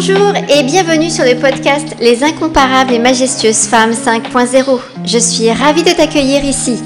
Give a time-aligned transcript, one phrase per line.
[0.00, 4.78] Bonjour et bienvenue sur le podcast Les incomparables et majestueuses femmes 5.0.
[5.04, 6.80] Je suis ravie de t'accueillir ici.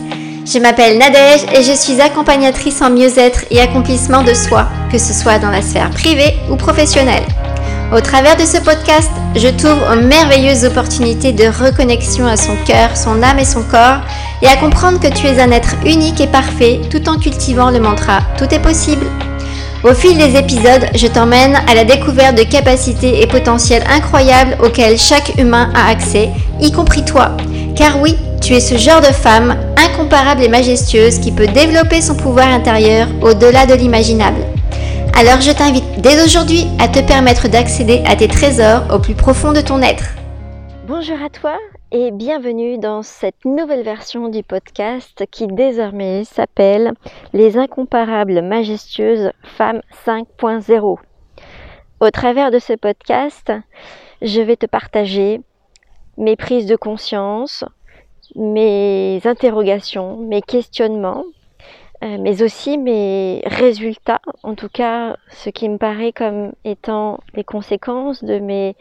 [0.46, 5.12] Je m'appelle Nadège et je suis accompagnatrice en mieux-être et accomplissement de soi, que ce
[5.12, 7.26] soit dans la sphère privée ou professionnelle.
[7.94, 12.96] Au travers de ce podcast, je t'ouvre aux merveilleuses opportunités de reconnexion à son cœur,
[12.96, 14.00] son âme et son corps,
[14.40, 17.78] et à comprendre que tu es un être unique et parfait tout en cultivant le
[17.78, 19.04] mantra Tout est possible.
[19.84, 24.96] Au fil des épisodes, je t'emmène à la découverte de capacités et potentiels incroyables auxquels
[24.96, 27.36] chaque humain a accès, y compris toi.
[27.74, 32.14] Car oui, tu es ce genre de femme incomparable et majestueuse qui peut développer son
[32.14, 34.42] pouvoir intérieur au-delà de l'imaginable.
[35.18, 39.52] Alors je t'invite dès aujourd'hui à te permettre d'accéder à tes trésors au plus profond
[39.52, 40.04] de ton être.
[40.86, 41.54] Bonjour à toi
[41.94, 46.94] et bienvenue dans cette nouvelle version du podcast qui désormais s'appelle
[47.34, 50.98] Les incomparables majestueuses femmes 5.0.
[52.00, 53.52] Au travers de ce podcast,
[54.22, 55.42] je vais te partager
[56.16, 57.62] mes prises de conscience,
[58.36, 61.24] mes interrogations, mes questionnements,
[62.02, 67.44] euh, mais aussi mes résultats, en tout cas ce qui me paraît comme étant les
[67.44, 68.76] conséquences de mes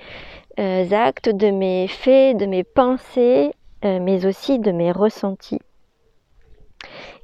[0.57, 3.52] actes, de mes faits, de mes pensées,
[3.85, 5.61] euh, mais aussi de mes ressentis.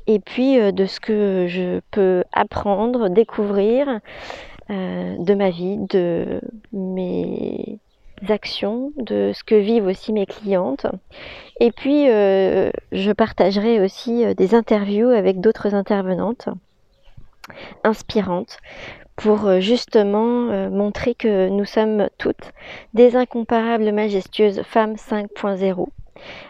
[0.07, 3.99] Et puis euh, de ce que je peux apprendre, découvrir
[4.69, 6.41] de ma vie, de
[6.73, 7.79] mes
[8.27, 10.87] actions, de ce que vivent aussi mes clientes.
[11.61, 16.49] Et puis, je partagerai aussi des interviews avec d'autres intervenantes
[17.85, 18.57] inspirantes
[19.17, 22.53] pour euh, justement euh, montrer que nous sommes toutes
[22.93, 25.87] des incomparables majestueuses femmes 5.0,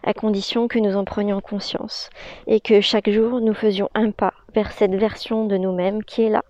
[0.04, 2.10] à condition que nous en prenions conscience
[2.46, 6.30] et que chaque jour nous faisions un pas vers cette version de nous-mêmes qui est
[6.30, 6.44] là,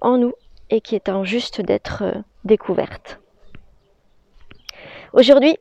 [0.00, 0.32] en nous
[0.70, 3.20] et qui est en juste d'être euh, découverte.
[5.12, 5.58] Aujourd'hui,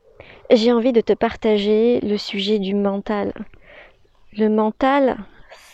[0.50, 3.34] j'ai envie de te partager le sujet du mental.
[4.38, 5.18] Le mental,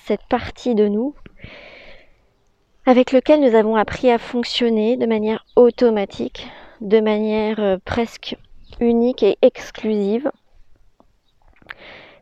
[0.06, 1.14] cette partie de nous
[2.88, 6.48] avec lequel nous avons appris à fonctionner de manière automatique,
[6.80, 8.38] de manière euh, presque
[8.80, 10.32] unique et exclusive.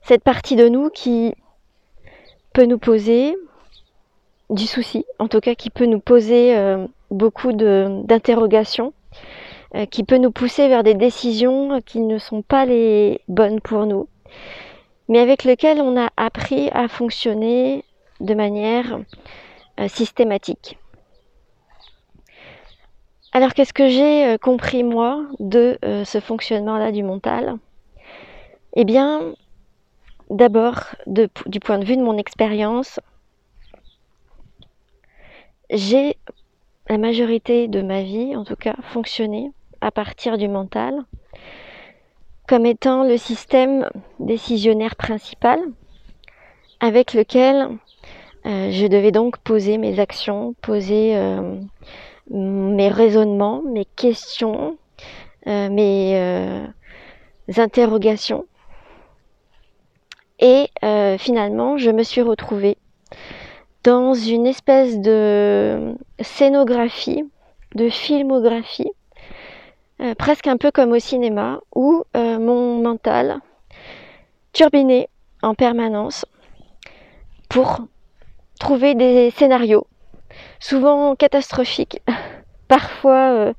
[0.02, 1.36] Cette partie de nous qui
[2.52, 3.36] peut nous poser
[4.50, 8.92] du souci, en tout cas qui peut nous poser euh, beaucoup d'interrogations,
[9.76, 13.86] euh, qui peut nous pousser vers des décisions qui ne sont pas les bonnes pour
[13.86, 14.08] nous,
[15.10, 17.84] mais avec lequel on a appris à fonctionner
[18.20, 19.00] de manière
[19.88, 20.78] systématique.
[23.36, 27.58] Alors qu'est-ce que j'ai euh, compris moi de euh, ce fonctionnement-là du mental?
[28.78, 29.34] Eh bien,
[30.30, 33.02] d'abord, du point de vue de mon expérience,
[35.70, 36.16] j'ai
[36.88, 41.04] la majorité de ma vie, en tout cas, fonctionné à partir du mental
[42.48, 45.60] comme étant le système décisionnaire principal
[46.80, 47.70] avec lequel
[48.46, 51.60] euh, je devais donc poser mes actions, poser euh,
[52.30, 54.78] mes raisonnements, mes questions,
[55.48, 56.68] euh, mes
[57.58, 58.46] interrogations.
[60.40, 60.70] Et
[61.18, 62.78] finalement, je me suis retrouvée
[63.84, 67.24] dans une espèce de scénographie,
[67.74, 68.92] de filmographie,
[70.18, 73.40] presque un peu comme au cinéma, où mon mental
[74.52, 75.08] turbinait
[75.42, 76.26] en permanence
[77.48, 77.80] pour
[78.60, 79.88] trouver des scénarios,
[80.60, 82.02] souvent catastrophiques,
[82.68, 83.54] parfois euh,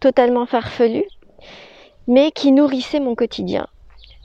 [0.00, 1.08] totalement farfelus,
[2.06, 3.66] mais qui nourrissaient mon quotidien,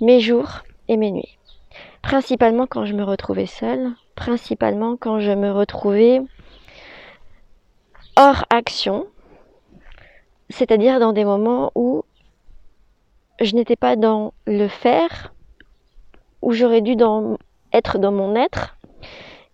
[0.01, 1.37] mes jours et mes nuits.
[2.01, 6.21] Principalement quand je me retrouvais seule, principalement quand je me retrouvais
[8.15, 9.07] hors action,
[10.49, 12.03] c'est-à-dire dans des moments où
[13.41, 15.33] je n'étais pas dans le faire,
[16.41, 16.95] où j'aurais dû
[17.71, 18.77] être dans mon être,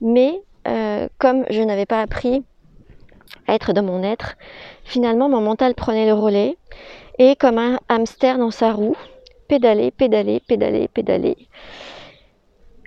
[0.02, 2.44] mais euh, comme je n'avais pas appris
[3.48, 4.36] à être dans mon être,
[4.84, 6.58] finalement mon mental prenait le relais
[7.18, 8.96] et comme un hamster dans sa roue,
[9.48, 11.38] pédaler, pédaler, pédaler, pédaler,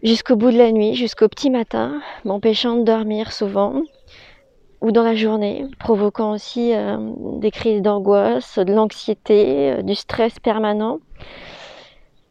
[0.02, 3.82] jusqu'au bout de la nuit, jusqu'au petit matin, m'empêchant de dormir souvent,
[4.80, 6.96] ou dans la journée, provoquant aussi euh,
[7.38, 10.98] des crises d'angoisse, de l'anxiété, euh, du stress permanent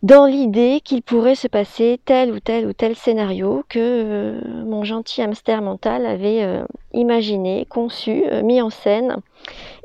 [0.03, 4.83] dans l'idée qu'il pourrait se passer tel ou tel ou tel scénario que euh, mon
[4.83, 9.17] gentil hamster mental avait euh, imaginé, conçu, euh, mis en scène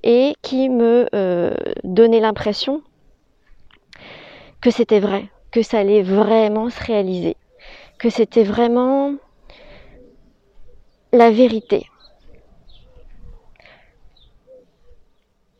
[0.03, 1.09] et qui me
[1.85, 2.83] donnait l'impression
[4.61, 7.37] que c'était vrai, que ça allait vraiment se réaliser,
[7.99, 9.15] que c'était vraiment
[11.13, 11.87] la vérité.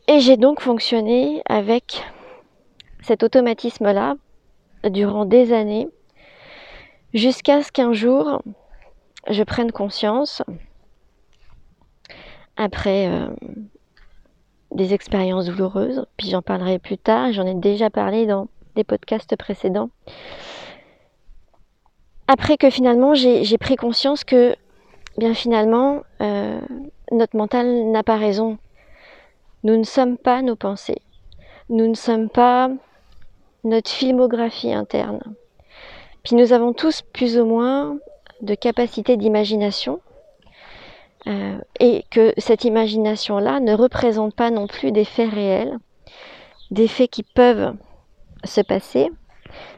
[0.07, 2.03] Et j'ai donc fonctionné avec
[3.01, 4.15] cet automatisme-là
[4.83, 5.87] durant des années,
[7.13, 8.41] jusqu'à ce qu'un jour,
[9.29, 10.41] je prenne conscience,
[12.55, 13.27] après euh,
[14.71, 19.35] des expériences douloureuses, puis j'en parlerai plus tard, j'en ai déjà parlé dans des podcasts
[19.35, 19.89] précédents,
[22.27, 24.55] après que finalement j'ai pris conscience que
[25.17, 26.59] bien finalement euh,
[27.11, 28.57] notre mental n'a pas raison.
[29.63, 31.01] Nous ne sommes pas nos pensées.
[31.69, 32.69] Nous ne sommes pas
[33.63, 35.21] notre filmographie interne.
[36.23, 37.97] Puis nous avons tous plus ou moins
[38.41, 40.01] de capacité d'imagination
[41.27, 45.77] euh, et que cette imagination-là ne représente pas non plus des faits réels,
[46.71, 47.75] des faits qui peuvent
[48.43, 49.09] se passer,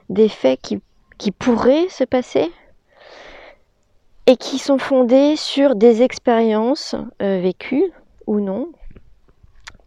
[0.10, 0.82] des faits qui,
[1.18, 2.52] qui pourraient se passer
[4.28, 7.92] et qui sont fondés sur des expériences euh, vécues
[8.28, 8.70] ou non,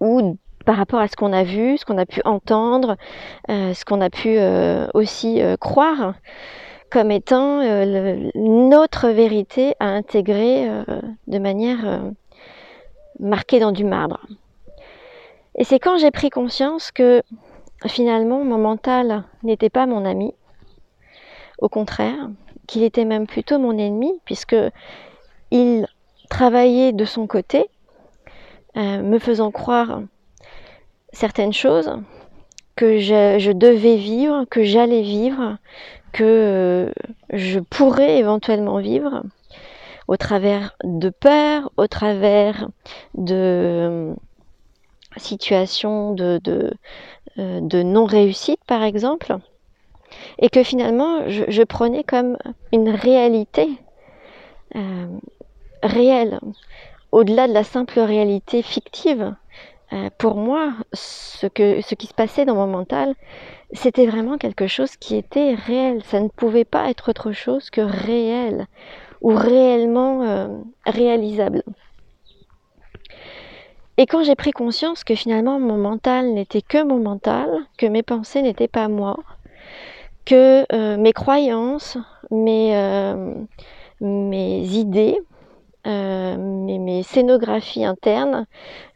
[0.00, 2.96] ou par rapport à ce qu'on a vu, ce qu'on a pu entendre,
[3.50, 6.14] euh, ce qu'on a pu euh, aussi euh, croire
[6.90, 7.62] comme étant
[8.34, 10.68] notre vérité à intégrer
[11.26, 12.02] de manière
[13.18, 14.20] marquée dans du marbre.
[15.54, 17.22] Et c'est quand j'ai pris conscience que
[17.86, 20.34] finalement mon mental n'était pas mon ami,
[21.56, 22.28] au contraire,
[22.66, 24.56] qu'il était même plutôt mon ennemi, puisque
[25.50, 25.86] il
[26.28, 27.70] travaillait de son côté,
[28.76, 30.02] me faisant croire
[31.12, 31.92] certaines choses
[32.76, 35.58] que je, devais vivre, que j'allais vivre,
[36.12, 36.92] que euh,
[37.32, 39.22] je pourrais éventuellement vivre
[40.08, 42.68] au travers de peurs, au travers
[43.14, 44.14] de euh,
[45.16, 46.40] situations euh,
[47.36, 49.36] de non-réussite par exemple,
[50.38, 52.36] et que finalement je, prenais comme
[52.72, 53.68] une réalité
[55.82, 56.40] réelle,
[57.10, 59.34] au-delà de la simple réalité fictive
[59.92, 63.14] euh, pour moi, ce, qui se passait dans mon mental,
[63.72, 66.02] c'était vraiment quelque chose qui était réel.
[66.04, 68.66] Ça ne pouvait pas être autre chose que réel
[69.20, 70.48] ou réellement euh,
[70.86, 71.62] réalisable.
[73.98, 78.02] Et quand j'ai pris conscience que finalement mon mental n'était que mon mental, que mes
[78.02, 79.18] pensées n'étaient pas moi,
[80.24, 81.98] que euh, mes croyances,
[82.30, 83.04] mes
[84.00, 85.18] idées,
[85.86, 88.46] euh, mes, scénographies internes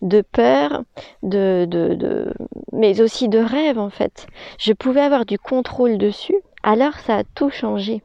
[0.02, 0.84] de peur,
[1.22, 2.32] de, de,
[2.72, 4.26] mais aussi de rêve en fait.
[4.58, 6.36] Je pouvais avoir du contrôle dessus.
[6.62, 8.02] Alors ça a tout changé.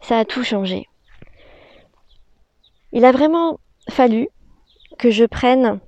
[0.00, 0.88] Ça a tout changé.
[2.92, 3.58] Il a vraiment
[3.88, 4.28] fallu
[4.98, 5.80] que je prenne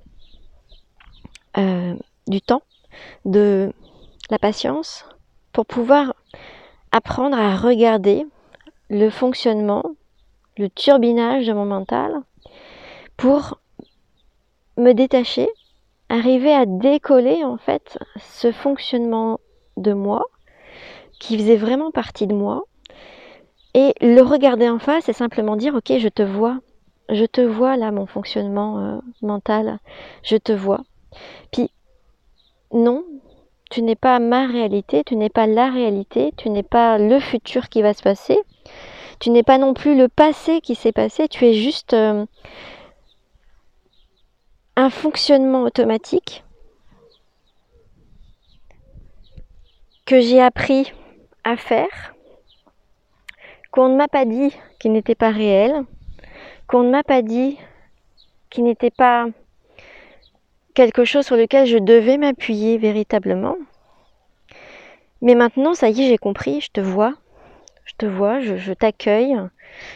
[1.57, 1.95] euh,
[2.27, 2.63] du temps,
[3.25, 3.71] de
[4.29, 5.05] la patience,
[5.53, 6.13] pour pouvoir
[6.91, 8.25] apprendre à regarder
[8.89, 9.83] le fonctionnement
[10.57, 12.21] le turbinage de mon mental
[13.17, 13.59] pour
[14.77, 15.47] me détacher,
[16.09, 19.39] arriver à décoller en fait ce fonctionnement
[19.77, 20.25] de moi
[21.19, 22.65] qui faisait vraiment partie de moi
[23.73, 26.59] et le regarder en face et simplement dire ok je te vois.
[27.09, 29.77] Je te vois là mon fonctionnement euh, mental.
[30.23, 30.81] Je te vois.
[31.51, 31.69] Puis
[32.73, 33.03] non
[33.71, 37.67] tu n'es pas ma réalité tu n'es pas la réalité tu n'es pas le futur
[37.69, 38.37] qui va se passer
[39.19, 42.25] tu n'es pas non plus le passé qui s'est passé, tu es juste euh,
[44.75, 46.43] un fonctionnement automatique
[50.05, 50.93] que j'ai appris
[51.43, 52.13] à faire,
[53.71, 55.83] qu'on ne m'a pas dit qui n'était pas réel,
[56.67, 57.57] qu'on ne m'a pas dit
[58.49, 59.27] qui n'était pas
[60.73, 63.55] quelque chose sur lequel je devais m'appuyer véritablement.
[65.21, 67.15] Mais maintenant, ça y est, j'ai compris, je te vois,
[67.85, 69.37] je te vois, je, t'accueille,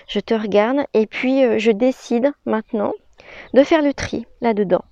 [0.08, 2.94] je te regarde et puis euh, je décide maintenant
[3.54, 4.84] de faire le tri là-dedans.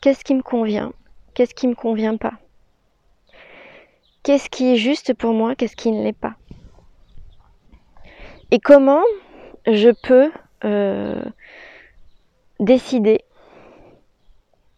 [0.00, 0.92] Qu'est-ce qui me convient?
[1.34, 2.34] Qu'est-ce qui ne me convient pas?
[4.22, 6.34] Qu'est-ce qui est juste pour moi Qu'est-ce qui ne l'est pas?
[8.50, 9.02] Et comment
[9.66, 10.30] je peux
[10.64, 11.22] euh,
[12.60, 13.22] décider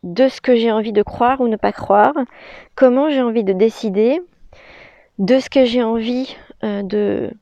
[0.02, 2.14] de ce que j'ai envie de croire ou ne pas croire?
[2.74, 4.20] Comment j'ai envie de décider
[5.18, 7.32] de ce que j'ai envie euh, de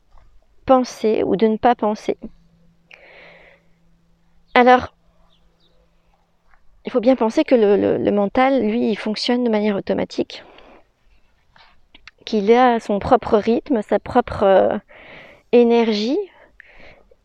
[0.66, 2.18] penser ou de ne pas penser.
[4.54, 4.94] Alors,
[6.87, 10.44] il faut bien penser que le, mental, lui, il fonctionne de manière automatique,
[12.25, 14.78] qu'il a son propre rythme, sa propre euh,
[15.52, 16.18] énergie,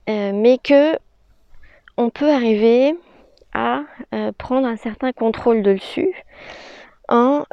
[0.09, 0.97] euh, mais que
[1.97, 2.95] on peut arriver
[3.53, 3.83] à
[4.13, 6.13] euh, prendre un certain contrôle dessus
[7.07, 7.45] en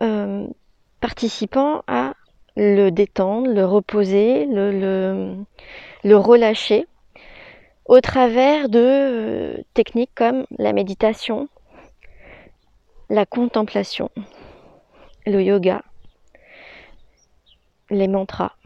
[1.01, 2.15] participant à
[2.59, 5.45] le détendre, le reposer, le,
[6.05, 6.87] relâcher
[7.87, 11.49] au travers de euh, techniques comme la méditation,
[13.09, 14.11] la contemplation,
[15.25, 15.83] le yoga,
[17.91, 18.57] les mantras,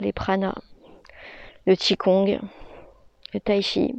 [0.00, 0.60] les pranas,
[1.64, 2.40] le qigong,
[3.32, 3.94] le tai chi,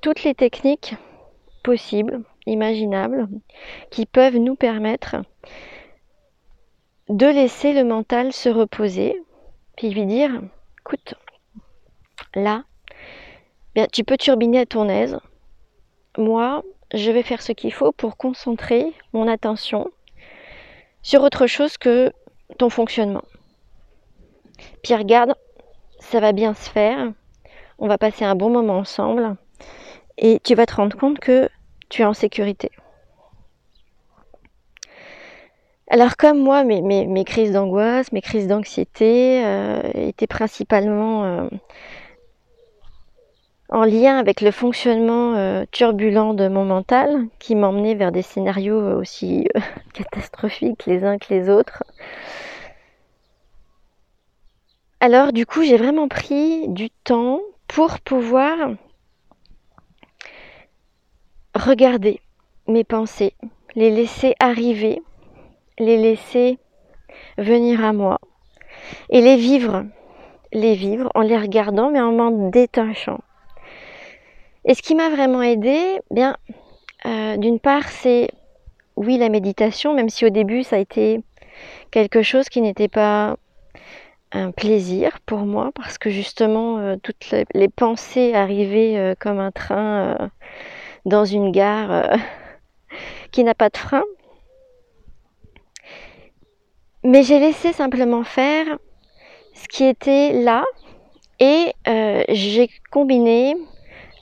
[0.00, 0.94] toutes les techniques
[1.62, 3.28] possibles, imaginables,
[3.90, 5.16] qui peuvent nous permettre
[7.08, 9.22] de laisser le mental se reposer,
[9.76, 10.30] puis lui dire,
[10.80, 11.14] écoute,
[12.34, 12.64] là,
[13.74, 15.18] bien, tu peux turbiner à ton aise.
[16.18, 16.62] Moi,
[16.94, 19.90] je vais faire ce qu'il faut pour concentrer mon attention
[21.02, 22.12] sur autre chose que
[22.58, 23.24] ton fonctionnement.
[24.82, 25.34] Puis regarde,
[26.00, 27.12] ça va bien se faire.
[27.78, 29.36] On va passer un bon moment ensemble
[30.18, 31.48] et tu vas te rendre compte que
[31.88, 32.70] tu es en sécurité.
[35.88, 41.48] Alors comme moi, mes, crises d'angoisse, mes crises d'anxiété euh, étaient principalement euh,
[43.68, 48.98] en lien avec le fonctionnement euh, turbulent de mon mental, qui m'emmenait vers des scénarios
[48.98, 49.46] aussi
[49.92, 51.84] catastrophiques les uns que les autres.
[54.98, 58.70] Alors du coup, j'ai vraiment pris du temps pour pouvoir
[61.54, 62.20] regarder
[62.66, 63.34] mes pensées,
[63.76, 65.00] les laisser arriver,
[65.78, 66.58] les laisser
[67.38, 68.18] venir à moi
[69.10, 69.84] et les vivre,
[70.52, 73.20] les vivre en les regardant mais en m'en détachant.
[74.64, 76.36] Et ce qui m'a vraiment aidé, bien,
[77.06, 78.30] euh, d'une part, c'est
[78.96, 81.20] oui la méditation, même si au début ça a été
[81.90, 83.36] quelque chose qui n'était pas
[84.32, 89.52] un plaisir pour moi parce que justement euh, toutes les, pensées arrivaient euh, comme un
[89.52, 90.30] train
[91.04, 92.18] dans une gare
[93.30, 94.02] qui n'a pas de frein.
[97.08, 98.66] Mais j'ai laissé simplement faire
[99.54, 100.64] ce qui était là
[101.38, 103.54] et euh, j'ai combiné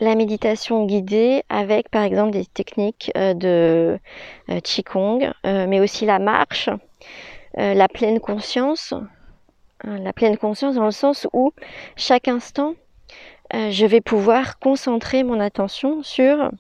[0.01, 3.99] la méditation guidée avec par exemple des techniques euh, de
[4.51, 6.69] euh, Qigong, mais aussi la marche,
[7.57, 8.93] la pleine conscience,
[9.83, 11.55] la pleine conscience dans le sens où
[11.97, 12.75] chaque instant,
[13.51, 16.51] je vais pouvoir concentrer mon attention sur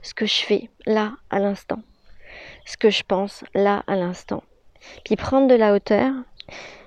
[0.00, 1.80] ce que je fais là à l'instant,
[2.64, 4.42] ce que je pense là à l'instant
[5.04, 6.12] puis prendre de la hauteur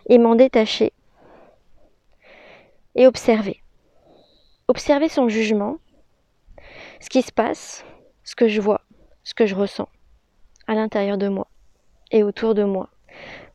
[0.08, 0.94] et m'en détacher
[2.96, 3.62] et observer.
[4.68, 5.78] Observer son jugement,
[7.00, 7.86] ce qui se passe,
[8.24, 8.82] ce que je vois,
[9.24, 9.90] ce que je ressens
[10.68, 11.48] à l'intérieur de moi
[12.12, 12.90] et autour de moi.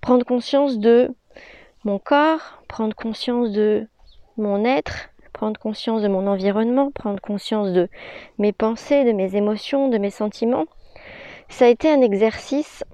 [0.01, 1.15] Prendre conscience de
[1.85, 3.87] mon corps, prendre conscience de
[4.37, 7.89] mon être, prendre conscience de mon environnement, prendre conscience de
[8.39, 10.67] mes pensées, de mes émotions, de mes sentiments.
[11.49, 12.85] Ça a été un exercice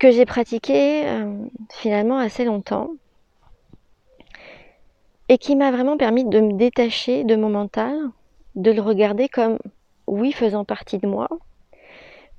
[0.00, 1.32] que j'ai pratiqué euh,
[1.70, 2.90] finalement assez longtemps.
[5.28, 7.94] Et qui m'a vraiment permis de me détacher de mon mental,
[8.56, 9.58] de le regarder comme
[10.08, 11.28] oui faisant partie de moi,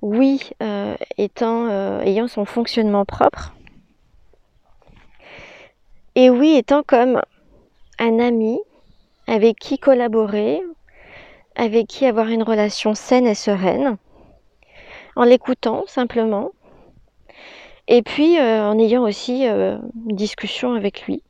[0.02, 3.54] oui euh, étant euh, ayant son fonctionnement propre
[6.16, 7.22] et oui étant comme
[8.00, 8.60] un ami
[9.28, 10.62] avec qui collaborer,
[11.56, 13.98] avec qui avoir une relation saine et sereine,
[15.16, 16.52] en l'écoutant simplement,
[17.88, 19.78] et puis euh, en ayant aussi euh,
[20.10, 21.24] une discussion avec lui.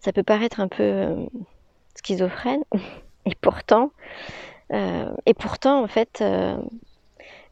[0.00, 1.26] Ça peut paraître un peu euh,
[1.94, 2.62] schizophrène,
[3.26, 3.90] et pourtant,
[4.70, 6.22] et pourtant en fait,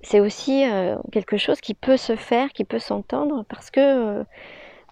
[0.02, 0.64] c'est aussi
[1.12, 4.22] quelque chose qui peut se faire, qui peut s'entendre, parce que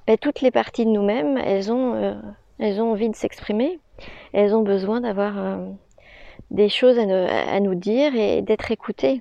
[0.06, 2.18] ben, toutes les parties de nous-mêmes, elles ont,
[2.58, 3.78] elles ont envie de s'exprimer,
[4.32, 5.58] elles ont besoin d'avoir
[6.50, 9.20] des choses à nous dire et d'être écoutées.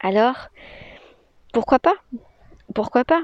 [0.00, 0.48] Alors,
[1.54, 1.94] pourquoi pas?
[2.74, 3.22] Pourquoi pas?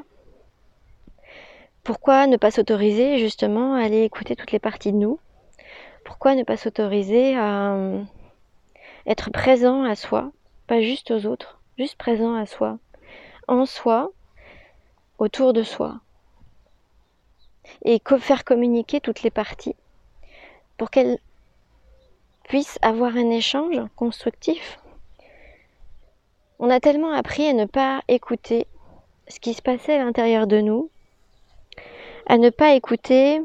[1.82, 5.18] Pourquoi ne pas s'autoriser justement à aller écouter toutes les parties de nous?
[6.04, 8.04] Pourquoi ne pas s'autoriser à euh,
[9.04, 10.30] être présent à soi,
[10.68, 12.78] pas juste aux autres, juste présent à soi,
[13.49, 14.12] en soi,
[15.18, 15.99] autour de soi?
[17.84, 19.75] Et faire communiquer toutes les parties
[20.76, 21.18] pour qu'elles
[22.44, 24.78] puissent avoir un échange constructif?
[26.60, 28.66] On a tellement appris à ne pas écouter
[29.28, 30.90] ce qui se passait à l'intérieur de nous,
[32.26, 33.40] à ne pas écouter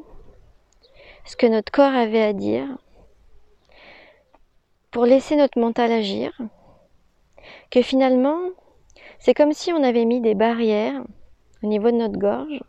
[1.23, 2.67] ce que notre corps avait à dire,
[4.91, 6.37] pour laisser notre mental agir,
[7.71, 8.39] que finalement,
[9.19, 11.01] c'est comme si on avait mis des barrières
[11.63, 12.59] au niveau de notre gorge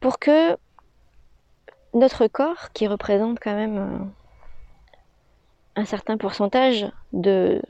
[0.00, 0.56] pour que
[1.92, 4.10] notre corps, qui représente quand même
[5.76, 7.60] un certain pourcentage de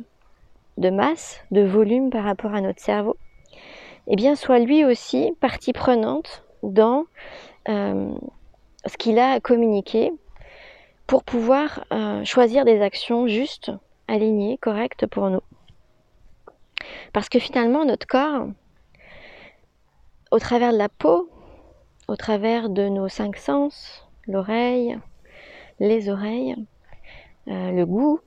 [0.78, 3.16] de masse, de volume par rapport à notre cerveau,
[4.06, 7.04] eh bien soit lui aussi partie prenante dans
[7.68, 8.14] euh,
[8.86, 10.12] ce qu'il a à communiquer
[11.06, 13.72] pour pouvoir euh, choisir des actions justes
[14.08, 15.40] alignée, correcte pour nous.
[17.12, 18.48] Parce que finalement, notre corps,
[20.30, 21.28] au travers de la peau,
[22.08, 24.98] au travers de nos cinq sens, l'oreille,
[25.80, 26.56] les oreilles,
[27.48, 28.20] euh, le goût,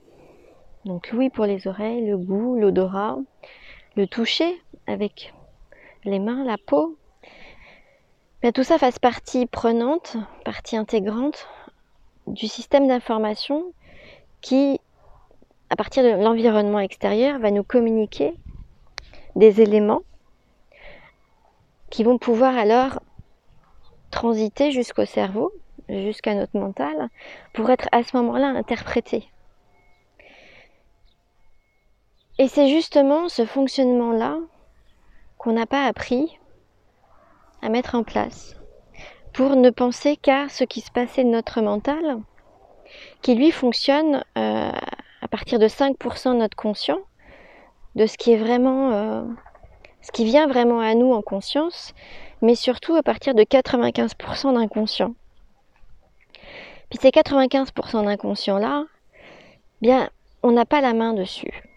[0.84, 3.18] donc oui pour les oreilles, le goût, l'odorat,
[3.96, 5.34] le toucher avec
[6.04, 6.96] les mains, la peau.
[8.40, 11.48] Bien, tout ça fasse partie prenante, partie intégrante
[12.26, 13.72] du système d'information
[14.40, 14.80] qui,
[15.68, 18.34] à partir de l'environnement extérieur, va nous communiquer
[19.36, 20.02] des éléments
[21.90, 23.00] qui vont pouvoir alors
[24.10, 25.52] transiter jusqu'au cerveau,
[25.88, 27.10] jusqu'à notre mental,
[27.52, 29.28] pour être à ce moment-là interprétés.
[32.40, 34.38] Et c'est justement ce fonctionnement-là
[35.36, 36.38] qu'on n'a pas appris
[37.60, 38.56] à mettre en place
[39.34, 42.18] pour ne penser qu'à ce qui se passait de notre mental,
[43.20, 44.72] qui lui fonctionne euh,
[45.20, 47.00] à partir de 5% de notre conscient,
[47.94, 49.22] de ce qui est vraiment, euh,
[50.00, 51.92] ce qui vient vraiment à nous en conscience,
[52.40, 55.14] mais surtout à partir de 95% d'inconscient.
[56.88, 58.86] Puis ces 95% d'inconscient là,
[59.82, 60.08] bien,
[60.42, 61.69] on n'a pas la main dessus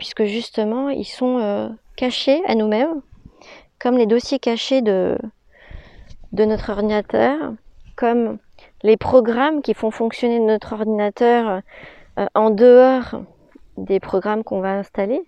[0.00, 3.02] puisque justement ils sont euh, cachés à nous-mêmes,
[3.78, 5.18] comme les dossiers cachés de,
[6.32, 7.52] notre ordinateur,
[7.96, 8.38] comme
[8.82, 11.60] les programmes qui font fonctionner notre ordinateur
[12.18, 13.20] euh, en dehors
[13.76, 15.20] des programmes qu'on va installer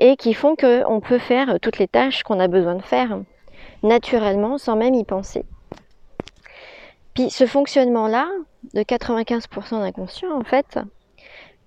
[0.00, 3.20] et qui font qu'on peut faire toutes les tâches qu'on a besoin de faire
[3.84, 5.44] naturellement sans même y penser.
[7.14, 8.26] Puis ce fonctionnement-là,
[8.74, 10.80] de 95% d'inconscient, en fait,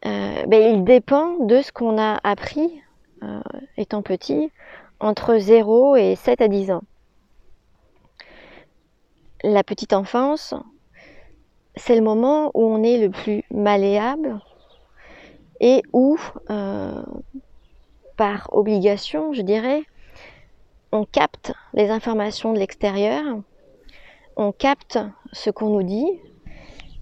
[0.05, 2.81] euh, ben, il dépend de ce qu'on a appris
[3.23, 3.41] euh,
[3.77, 4.51] étant petit
[4.99, 6.83] entre 0 et 7 à 10 ans.
[9.43, 10.53] La petite enfance,
[11.75, 14.39] c'est le moment où on est le plus malléable
[15.59, 16.17] et où,
[16.49, 17.03] euh,
[18.17, 19.83] par obligation, je dirais,
[20.91, 23.23] on capte les informations de l'extérieur,
[24.35, 24.99] on capte
[25.31, 26.19] ce qu'on nous dit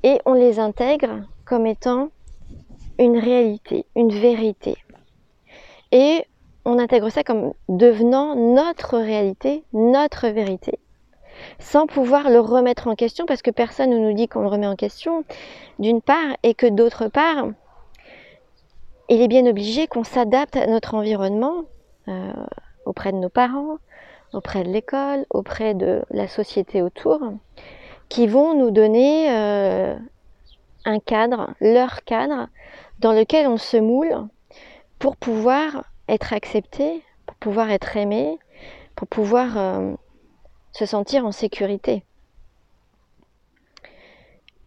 [0.03, 2.09] et on les intègre comme étant
[3.01, 4.77] une réalité, une vérité.
[5.91, 6.23] Et
[6.65, 10.77] on intègre ça comme devenant notre réalité, notre vérité,
[11.57, 14.67] sans pouvoir le remettre en question, parce que personne ne nous dit qu'on le remet
[14.67, 15.25] en question,
[15.79, 17.47] d'une part, et que d'autre part,
[19.09, 21.63] il est bien obligé qu'on s'adapte à notre environnement,
[22.07, 22.31] euh,
[22.85, 23.77] auprès de nos parents,
[24.31, 27.19] auprès de l'école, auprès de la société autour,
[28.09, 29.95] qui vont nous donner euh,
[30.85, 32.47] un cadre, leur cadre,
[33.01, 34.27] dans lequel on se moule
[34.99, 38.37] pour pouvoir être accepté, pour pouvoir être aimé,
[38.95, 39.93] pour pouvoir euh,
[40.71, 42.03] se sentir en sécurité.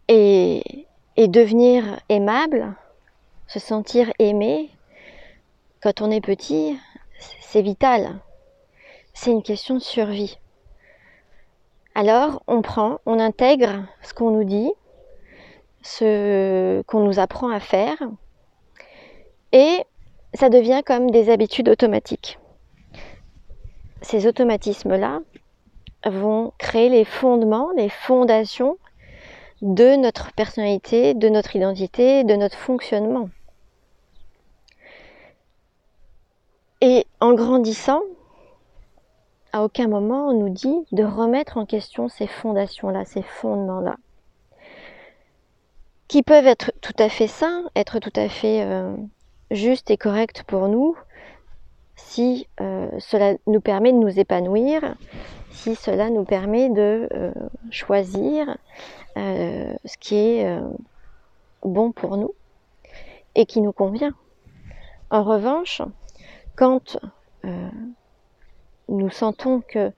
[0.09, 2.75] Et, et devenir aimable,
[3.47, 4.69] se sentir aimé,
[5.81, 6.77] quand on est petit,
[7.41, 8.19] c'est vital.
[9.13, 10.37] C'est une question de survie.
[11.95, 14.71] Alors, on prend, on intègre ce qu'on nous dit,
[15.81, 17.97] ce qu'on nous apprend à faire,
[19.51, 19.83] et
[20.33, 22.39] ça devient comme des habitudes automatiques.
[24.01, 25.21] Ces automatismes-là
[26.05, 28.77] vont créer les fondements, les fondations
[29.61, 33.29] de notre personnalité, de notre identité, de notre fonctionnement.
[36.81, 38.01] Et en grandissant,
[39.53, 43.95] à aucun moment on nous dit de remettre en question ces fondations-là, ces fondements-là,
[46.07, 48.95] qui peuvent être tout à fait sains, être tout à fait euh,
[49.51, 50.95] juste et correct pour nous
[51.95, 54.95] si euh, cela nous permet de nous épanouir,
[55.51, 57.31] si cela nous permet de euh,
[57.71, 58.57] choisir
[59.17, 60.59] euh, ce qui est
[61.63, 62.33] bon pour nous
[63.35, 64.13] et qui nous convient.
[65.09, 65.81] En revanche,
[66.55, 66.97] quand
[68.89, 69.91] nous sentons que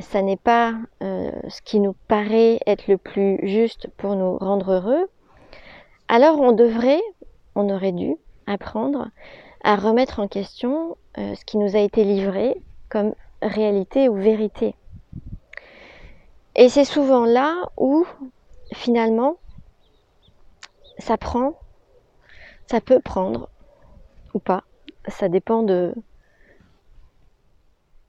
[0.00, 5.08] ça n'est pas ce qui nous paraît être le plus juste pour nous rendre heureux,
[6.08, 7.02] alors on devrait,
[7.54, 9.08] on aurait dû apprendre
[9.62, 12.56] à remettre en question euh, ce qui nous a été livré
[12.88, 14.74] comme réalité ou vérité.
[16.54, 18.06] Et c'est souvent là où
[18.74, 19.36] finalement
[20.98, 21.54] ça prend,
[22.66, 23.48] ça peut prendre
[24.34, 24.64] ou pas,
[25.08, 25.94] ça dépend de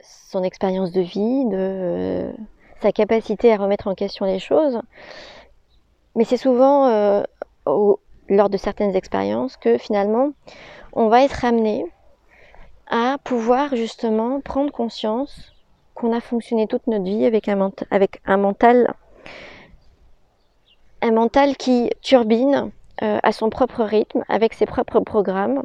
[0.02, 2.32] son expérience de vie, de euh,
[2.82, 4.80] sa capacité à remettre en question les choses.
[6.16, 7.24] Mais c'est souvent euh,
[7.66, 10.32] au, lors de certaines expériences que finalement
[10.94, 11.86] on va être amené
[12.88, 15.54] à pouvoir justement prendre conscience
[15.96, 18.94] qu'on a fonctionné toute notre vie avec un, mental
[21.02, 25.64] un mental qui turbine, euh, à son propre rythme, avec ses propres programmes,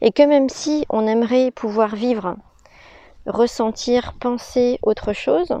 [0.00, 2.36] et que même si on aimerait pouvoir vivre,
[3.26, 5.54] ressentir, penser autre chose,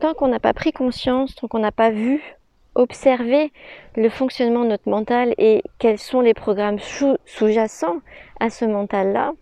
[0.00, 2.38] tant qu'on n'a pas pris conscience, tant qu'on n'a pas vu,
[2.78, 3.52] observé
[3.96, 8.00] le fonctionnement de notre mental et quels sont les programmes sous-jacents
[8.38, 9.32] à ce mental-là,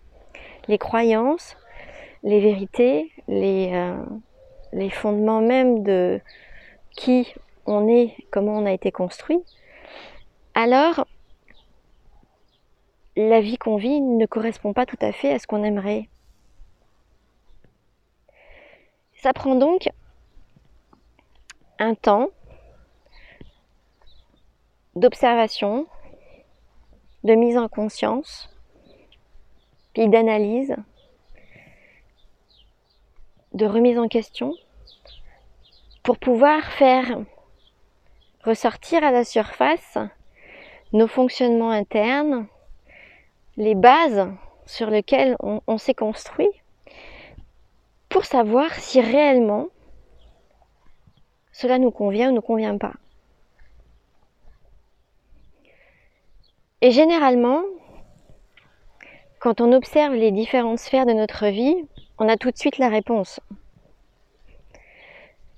[0.69, 1.57] les croyances,
[2.23, 3.95] les vérités, les, euh,
[4.73, 6.21] les fondements même de
[6.97, 7.35] qui
[7.67, 9.43] on est, comment on a été construit,
[10.55, 11.07] alors
[13.17, 16.09] la vie qu'on vit ne correspond pas tout à fait à ce qu'on aimerait.
[19.15, 19.91] Ça prend donc
[21.79, 22.31] un temps
[24.97, 25.87] d'observation,
[27.23, 28.51] de mise en conscience,
[29.93, 30.75] puis d'analyse,
[33.53, 34.55] de remise en question,
[36.03, 37.19] pour pouvoir faire
[38.45, 39.99] ressortir à la surface
[40.93, 42.47] nos fonctionnements internes,
[43.57, 44.29] les bases
[44.67, 46.51] sur lesquelles on, s'est construit,
[48.09, 49.69] pour savoir si réellement
[51.53, 52.95] cela nous convient ou ne convient pas.
[56.87, 57.63] Et généralement,
[59.41, 61.75] quand on observe les différentes sphères de notre vie,
[62.17, 63.41] on a tout de suite la réponse.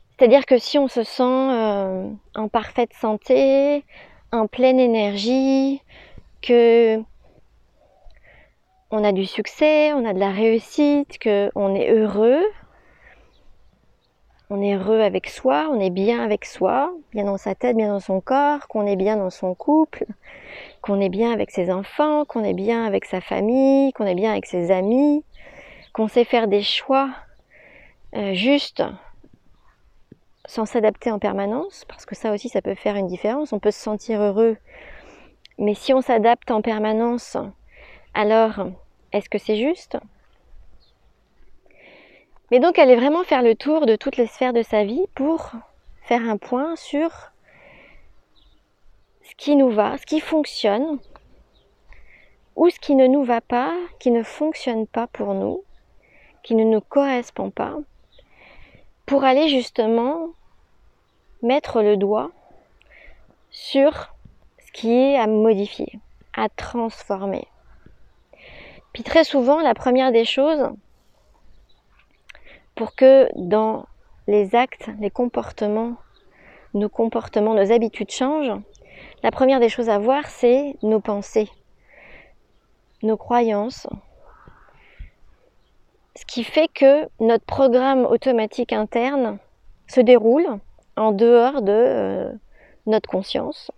[0.08, 3.84] C'est-à-dire que si on se sent euh, en parfaite santé,
[4.32, 5.82] en pleine énergie,
[6.40, 6.98] que
[8.90, 12.42] on a du succès, on a de la réussite, que on est heureux,
[14.50, 17.88] on est heureux avec soi, on est bien avec soi, bien dans sa tête, bien
[17.88, 20.06] dans son corps, qu'on est bien dans son couple,
[20.80, 24.32] qu'on est bien avec ses enfants, qu'on est bien avec sa famille, qu'on est bien
[24.32, 25.22] avec ses amis,
[25.92, 27.10] qu'on sait faire des choix
[28.16, 28.82] euh, justes
[30.46, 33.70] sans s'adapter en permanence, parce que ça aussi ça peut faire une différence, on peut
[33.70, 34.56] se sentir heureux,
[35.58, 37.36] mais si on s'adapte en permanence,
[38.14, 38.66] alors
[39.12, 39.98] est-ce que c'est juste?
[42.50, 45.06] Mais donc elle est vraiment faire le tour de toutes les sphères de sa vie
[45.14, 45.52] pour
[46.02, 47.10] faire un point sur
[49.22, 50.98] ce qui nous va, ce qui fonctionne,
[52.56, 55.62] ou ce qui ne nous va pas, qui ne fonctionne pas pour nous,
[56.42, 57.76] qui ne nous correspond pas,
[59.04, 60.28] pour aller justement
[61.42, 62.30] mettre le doigt
[63.50, 64.14] sur
[64.66, 66.00] ce qui est à modifier,
[66.34, 67.46] à transformer.
[68.92, 70.70] Puis très souvent, la première des choses,
[72.78, 73.86] pour que dans
[74.28, 75.96] les actes, les comportements,
[76.74, 78.56] nos comportements, nos habitudes changent,
[79.24, 81.50] la première des choses à voir, c'est nos pensées,
[83.02, 83.88] nos croyances,
[86.14, 89.40] ce qui fait que notre programme automatique interne
[89.88, 90.46] se déroule
[90.96, 92.32] en dehors de euh,
[92.86, 93.72] notre conscience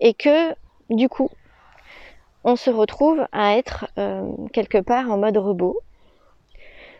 [0.00, 0.54] et que
[0.90, 1.30] du coup
[2.44, 5.80] on se retrouve à être euh, quelque part en mode robot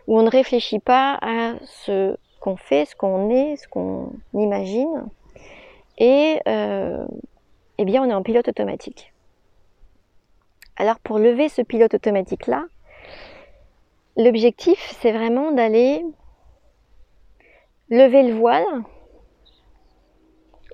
[0.06, 5.08] où on ne réfléchit pas à ce qu'on fait, ce qu'on est, ce qu'on imagine
[5.98, 7.06] et euh,
[7.78, 9.12] eh bien on est en pilote automatique.
[10.76, 12.64] Alors pour lever ce pilote automatique là,
[14.16, 16.04] l'objectif c'est vraiment d'aller
[17.88, 18.64] lever le voile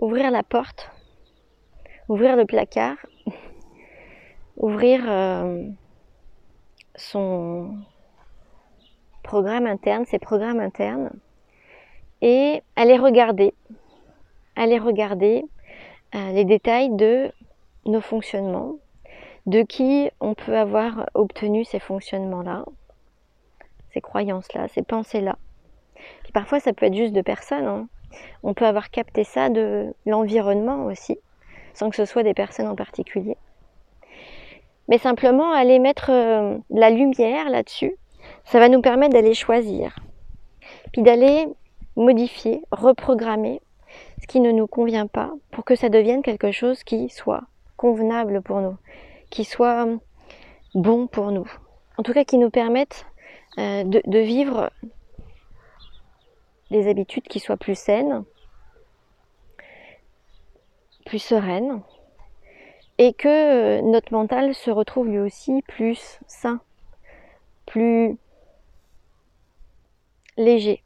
[0.03, 0.91] ouvrir la porte,
[2.09, 2.97] ouvrir le placard,
[4.57, 5.65] ouvrir euh,
[6.97, 7.77] son
[9.23, 11.11] programme interne, ses programmes internes,
[12.21, 13.55] et aller regarder,
[14.57, 15.45] aller regarder
[16.15, 17.33] euh, les détails de
[17.85, 18.77] nos fonctionnements,
[19.47, 22.65] de qui on peut avoir obtenu ces fonctionnements-là,
[23.93, 25.37] ces croyances-là, ces pensées-là.
[26.33, 27.67] Parfois, ça peut être juste de personnes.
[27.67, 27.89] Hein
[28.43, 31.19] on peut avoir capté ça de l'environnement aussi,
[31.75, 33.37] sans que ce soit des personnes en particulier.
[34.89, 37.97] Mais simplement aller mettre euh, la lumière là-dessus,
[38.45, 39.97] ça va nous permettre d'aller choisir,
[40.93, 41.47] puis d'aller
[41.97, 43.61] modifier, reprogrammer
[44.21, 47.43] ce qui ne nous convient pas pour que ça devienne quelque chose qui soit
[47.77, 48.77] convenable pour nous,
[49.31, 49.87] qui soit
[50.75, 51.51] bon pour nous.
[51.99, 53.07] En tout cas, qui nous permette
[53.59, 54.71] euh, de vivre
[56.71, 58.25] des habitudes qui soient plus saines,
[61.05, 61.83] plus sereines,
[62.99, 66.61] et que euh, notre mental se retrouve lui aussi plus sain,
[67.67, 68.17] plus
[70.37, 70.83] léger.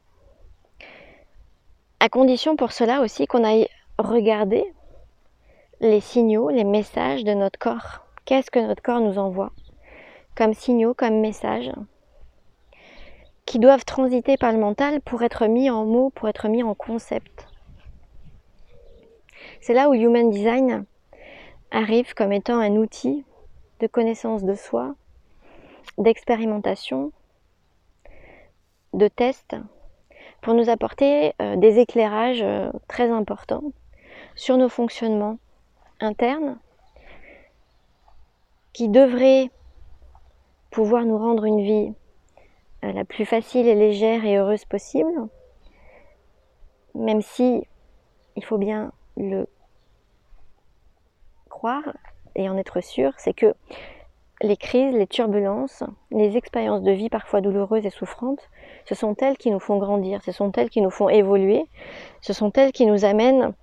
[1.99, 4.65] À condition pour cela aussi qu'on aille regarder
[5.79, 8.05] les signaux, les messages de notre corps.
[8.25, 9.51] Qu'est-ce que notre corps nous envoie
[10.35, 11.71] comme signaux, comme messages
[13.47, 16.75] qui doivent transiter par le mental pour être mis en mots, pour être mis en
[16.75, 17.47] concept.
[19.61, 20.85] C'est là où Human Design
[21.71, 23.23] arrive comme étant un outil
[23.79, 24.95] de connaissance de soi,
[25.97, 27.13] d'expérimentation,
[28.93, 29.55] de test,
[30.41, 33.71] pour nous apporter euh, des éclairages euh, très importants
[34.35, 35.39] sur nos fonctionnements
[35.99, 36.57] internes
[38.73, 39.49] qui devraient
[40.71, 41.93] pouvoir nous rendre une vie
[42.83, 45.27] euh, la plus facile et légère et heureuse possible,
[46.93, 47.63] même si
[48.35, 49.47] il faut bien le
[51.49, 51.95] croire
[52.35, 53.55] et en être sûr, c'est que
[54.41, 58.49] les crises, les turbulences, les expériences de vie parfois douloureuses et souffrantes,
[58.85, 61.65] ce sont elles qui nous font grandir, ce sont elles qui nous font évoluer,
[62.21, 63.53] ce sont elles qui nous amènent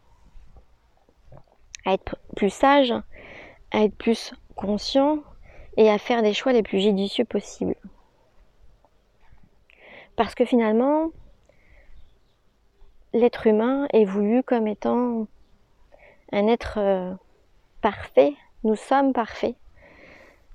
[1.87, 2.95] à être plus sages,
[3.71, 5.19] à être plus conscients
[5.77, 7.77] et à faire des choix les plus judicieux possibles.
[10.17, 11.11] Parce que finalement,
[13.13, 15.27] l'être humain est voulu comme étant
[16.33, 17.15] un être euh,
[17.81, 18.35] parfait.
[18.63, 19.57] Nous sommes parfaits.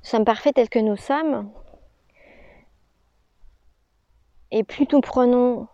[0.01, 1.51] Nous sommes parfaits tels que nous sommes.
[4.51, 5.67] Et plus nous prenons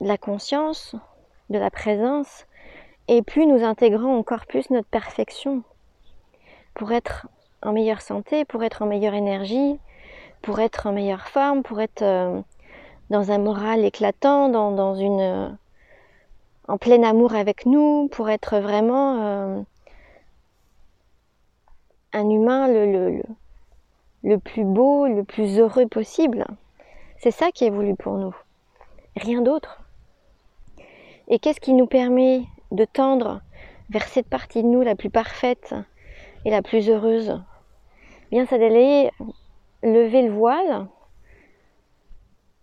[0.00, 0.94] de la conscience,
[1.50, 2.46] de la présence,
[3.08, 5.62] et plus nous intégrons encore plus notre perfection
[6.74, 7.26] pour être
[7.62, 9.78] en meilleure santé, pour être en meilleure énergie,
[10.42, 12.40] pour être en meilleure forme, pour être euh,
[13.10, 15.48] dans un moral éclatant, dans, une euh,
[16.68, 19.62] en plein amour avec nous, pour être vraiment euh,
[22.14, 23.22] un humain le, le,
[24.22, 26.46] le, plus beau, le plus heureux possible.
[27.18, 28.34] C'est ça qui est voulu pour nous.
[29.16, 29.82] Rien d'autre.
[31.28, 33.42] Et qu'est-ce qui nous permet de tendre
[33.90, 35.74] vers cette partie de nous la plus parfaite
[36.44, 37.42] et la plus heureuse?
[38.30, 39.10] Bien, c'est d'aller
[39.82, 40.86] lever le voile,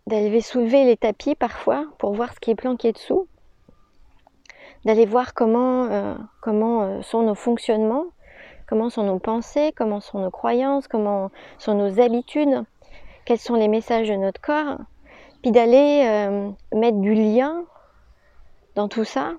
[0.08, 3.28] d'aller soulever les tapis parfois pour voir ce qui est planqué dessous,
[4.86, 8.06] d'aller voir comment, euh, comment euh, sont nos fonctionnements,
[8.72, 12.64] comment sont nos pensées, comment sont nos croyances, comment sont nos habitudes,
[13.26, 14.78] quels sont les messages de notre corps,
[15.42, 17.66] puis d'aller euh, mettre du lien
[18.76, 19.34] dans tout ça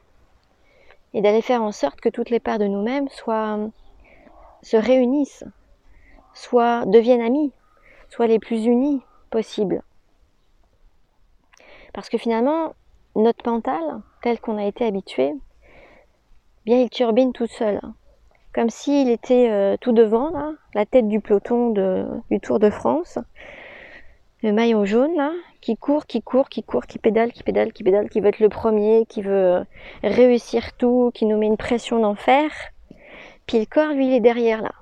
[1.15, 5.45] et d'aller faire en sorte que toutes les parts de nous-mêmes se réunissent,
[6.53, 7.53] deviennent amis,
[8.11, 9.83] soient les plus unis possibles.
[11.95, 12.75] Parce que finalement,
[13.17, 15.33] notre mental, tel qu'on a été habitué,
[16.67, 17.81] bien il turbine tout seul.
[18.55, 20.33] Comme s'il était euh, tout devant,
[20.75, 21.71] la tête du peloton
[22.31, 23.19] du Tour de France,
[24.43, 27.83] le maillot jaune, là, qui court, qui court, qui court, qui pédale, qui pédale, qui
[27.83, 29.65] pédale, qui veut être le premier, qui veut
[30.03, 32.51] réussir tout, qui nous met une pression d'enfer.
[33.47, 34.73] Puis le corps, lui, il est derrière, là.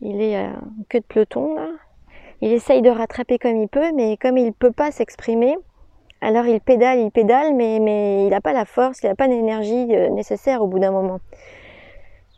[0.00, 0.50] Il est euh,
[0.88, 1.68] queue de peloton, là
[2.40, 5.56] il essaye de rattraper comme il peut, mais comme il ne peut pas s'exprimer,
[6.20, 9.26] alors il pédale, il pédale, mais, mais il n'a pas la force, il n'a pas
[9.26, 11.20] l'énergie euh, nécessaire au bout d'un moment.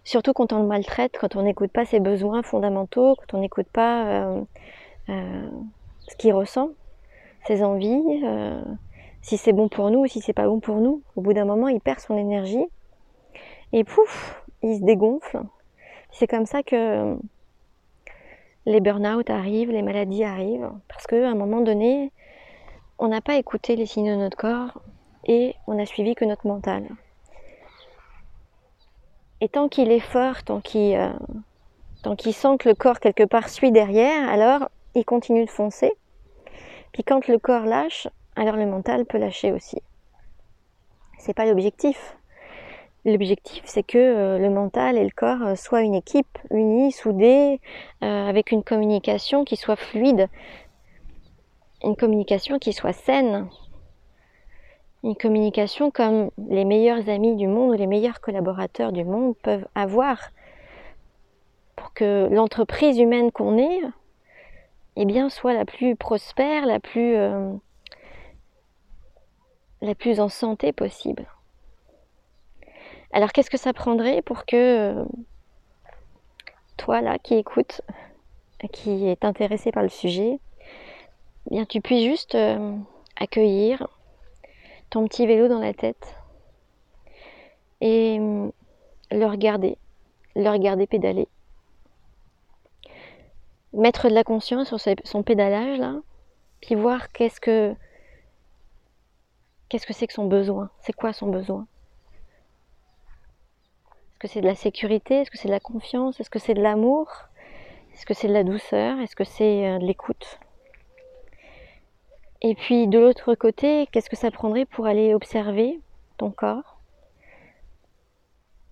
[0.05, 3.69] Surtout quand on le maltraite, quand on n'écoute pas ses besoins fondamentaux, quand on n'écoute
[3.73, 4.41] pas euh,
[5.09, 5.49] euh,
[6.09, 6.71] ce qu'il ressent,
[7.47, 8.23] ses envies,
[9.23, 11.03] si c'est bon pour nous ou si c'est pas bon pour nous.
[11.17, 12.65] Au bout d'un moment, il perd son énergie
[13.73, 15.41] et pouf, il se dégonfle.
[16.11, 17.17] C'est comme ça que
[18.67, 22.13] les burn-out arrivent, les maladies arrivent, parce qu'à un moment donné,
[22.99, 24.83] on n'a pas écouté les signes de notre corps
[25.25, 26.89] et on n'a suivi que notre mental.
[29.43, 31.11] Et tant qu'il est fort, tant qu'il euh,
[32.05, 35.91] sent que le corps quelque part suit derrière, alors il continue de foncer.
[36.93, 39.83] Puis quand le corps lâche, alors le mental peut lâcher aussi.
[41.19, 42.17] C'est pas l'objectif.
[43.05, 47.61] L'objectif, c'est que euh, le mental et le corps euh, soient une équipe unie, soudée,
[48.05, 50.29] euh, avec une communication qui soit fluide,
[51.83, 53.49] une communication qui soit saine,
[55.03, 59.67] une communication comme les meilleurs amis du monde ou les meilleurs collaborateurs du monde peuvent
[59.75, 60.31] avoir
[61.77, 63.81] pour que l'entreprise humaine qu'on est
[64.97, 67.17] eh bien, soit la plus prospère, la plus,
[69.81, 71.27] la plus en santé possible.
[73.13, 75.05] Alors qu'est-ce que ça prendrait pour que euh,
[76.79, 77.83] toi là qui écoutes,
[78.73, 80.39] qui est intéressé par le sujet,
[81.47, 82.75] eh bien tu puisses juste euh,
[83.17, 83.87] accueillir
[84.93, 86.15] ton petit vélo dans la tête
[87.81, 88.51] et euh,
[89.11, 89.79] le regarder,
[90.37, 91.29] le regarder pédaler.
[93.73, 95.97] Mettre de la conscience sur son pédalage là,
[96.61, 97.75] puis voir qu'est-ce que
[99.71, 101.67] qu'est-ce que c'est que son besoin, c'est quoi son besoin
[104.21, 106.63] que c'est de la sécurité Est-ce que c'est de la confiance Est-ce que c'est de
[106.63, 107.09] l'amour
[107.95, 110.39] Est-ce que c'est de la douceur Est-ce que c'est euh, de l'écoute
[112.45, 115.81] Et puis de l'autre côté, qu'est-ce que ça prendrait pour aller observer
[116.19, 116.81] ton corps?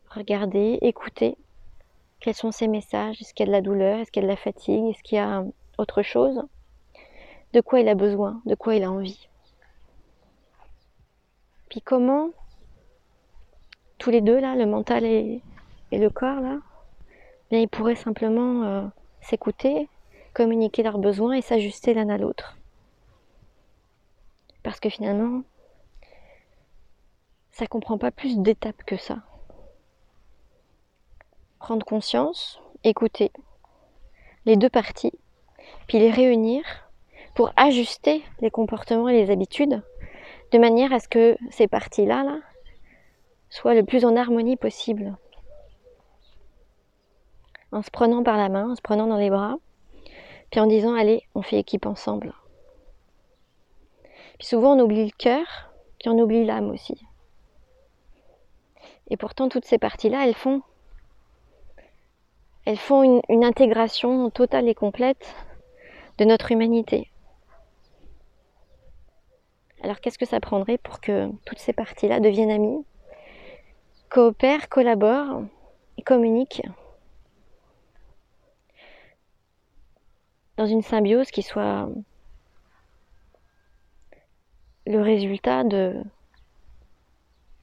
[0.09, 1.39] Regarder, écouter.
[2.19, 3.23] Quels sont ces messages?
[3.23, 4.01] Est-ce qu'il y a de la douleur?
[4.01, 4.87] Est-ce qu'il y a de la fatigue?
[4.87, 5.45] Est-ce qu'il y a
[5.79, 6.43] autre chose?
[7.53, 8.43] De quoi il a besoin?
[8.45, 9.29] De quoi il a envie?
[11.69, 12.31] Puis comment
[13.99, 15.41] tous les deux là, le mental et,
[15.93, 16.59] le corps là,
[17.51, 18.83] bien ils pourraient simplement euh,
[19.21, 19.89] s'écouter,
[20.35, 22.57] communiquer leurs besoins et s'ajuster l'un à l'autre.
[24.63, 25.43] Parce que finalement,
[27.51, 29.19] ça comprend pas plus d'étapes que ça.
[31.59, 33.33] Prendre conscience, écouter
[34.47, 35.13] les deux parties,
[35.87, 36.63] puis les réunir
[37.35, 39.83] pour ajuster les comportements et les habitudes
[40.53, 42.39] de manière à ce que ces parties-là là,
[43.51, 45.17] soient le plus en harmonie possible.
[47.73, 49.57] En se prenant par la main, en se prenant dans les bras,
[50.51, 52.35] puis en disant allez, on fait équipe ensemble.
[54.41, 56.99] Puis souvent on oublie le cœur, puis on oublie l'âme aussi.
[59.11, 60.63] Et pourtant toutes ces parties-là, elles font
[63.29, 65.35] une, intégration totale et complète
[66.17, 67.11] de notre humanité.
[69.83, 72.87] Alors qu'est-ce que ça prendrait pour que toutes ces parties-là deviennent amies,
[74.09, 75.43] coopèrent, collaborent
[75.99, 76.63] et communiquent
[80.57, 81.91] dans une symbiose qui soit
[84.91, 86.03] le résultat de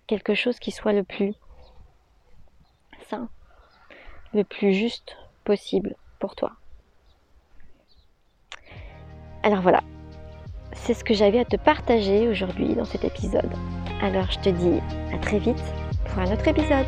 [0.08, 1.34] quelque chose qui soit le plus
[3.10, 3.28] sain,
[4.34, 6.54] le plus juste possible pour toi.
[9.44, 9.84] Alors voilà,
[10.72, 13.52] c'est ce que j'avais à te partager aujourd'hui dans cet épisode.
[14.02, 14.80] Alors je te dis
[15.14, 15.64] à très vite
[16.06, 16.88] pour un autre épisode.